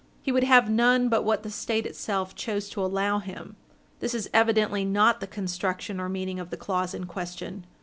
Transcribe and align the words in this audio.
He 0.23 0.31
would 0.31 0.45
have 0.45 0.67
none 0.67 1.09
but 1.09 1.23
what 1.23 1.43
the 1.43 1.51
State 1.51 1.85
itself 1.85 2.33
chose 2.33 2.69
to 2.69 2.83
allow 2.83 3.19
him. 3.19 3.55
This 3.99 4.15
is 4.15 4.31
evidently 4.33 4.83
not 4.83 5.19
the 5.19 5.27
construction 5.27 5.99
or 5.99 6.09
meaning 6.09 6.39
of 6.39 6.49
the 6.49 6.57
clause 6.57 6.95
in 6.95 7.05
question. 7.05 7.67